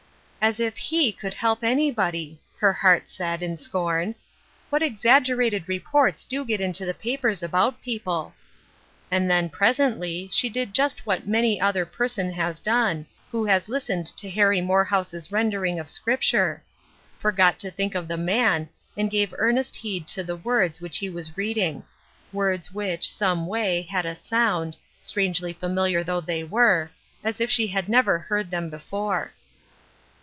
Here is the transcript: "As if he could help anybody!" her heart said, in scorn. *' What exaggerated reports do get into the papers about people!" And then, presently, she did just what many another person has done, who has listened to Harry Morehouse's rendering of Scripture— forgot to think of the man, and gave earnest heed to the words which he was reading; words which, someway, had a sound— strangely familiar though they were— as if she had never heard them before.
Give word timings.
"As 0.51 0.59
if 0.59 0.75
he 0.75 1.11
could 1.11 1.35
help 1.35 1.63
anybody!" 1.63 2.41
her 2.61 2.73
heart 2.73 3.07
said, 3.07 3.43
in 3.43 3.57
scorn. 3.57 4.15
*' 4.39 4.69
What 4.71 4.81
exaggerated 4.81 5.69
reports 5.69 6.25
do 6.25 6.43
get 6.43 6.59
into 6.59 6.83
the 6.83 6.95
papers 6.95 7.43
about 7.43 7.79
people!" 7.83 8.33
And 9.11 9.29
then, 9.29 9.49
presently, 9.51 10.29
she 10.33 10.49
did 10.49 10.73
just 10.73 11.05
what 11.05 11.27
many 11.27 11.59
another 11.59 11.85
person 11.85 12.31
has 12.33 12.59
done, 12.59 13.05
who 13.31 13.45
has 13.45 13.69
listened 13.69 14.07
to 14.17 14.31
Harry 14.31 14.61
Morehouse's 14.61 15.31
rendering 15.31 15.77
of 15.77 15.89
Scripture— 15.91 16.63
forgot 17.19 17.59
to 17.59 17.69
think 17.69 17.93
of 17.93 18.07
the 18.07 18.17
man, 18.17 18.67
and 18.97 19.11
gave 19.11 19.35
earnest 19.37 19.75
heed 19.75 20.07
to 20.07 20.23
the 20.23 20.35
words 20.37 20.81
which 20.81 20.97
he 20.97 21.07
was 21.09 21.37
reading; 21.37 21.83
words 22.33 22.71
which, 22.73 23.07
someway, 23.07 23.83
had 23.83 24.07
a 24.07 24.15
sound— 24.15 24.75
strangely 25.01 25.53
familiar 25.53 26.03
though 26.03 26.19
they 26.19 26.43
were— 26.43 26.89
as 27.23 27.39
if 27.39 27.51
she 27.51 27.67
had 27.67 27.87
never 27.87 28.17
heard 28.17 28.49
them 28.49 28.71
before. 28.71 29.33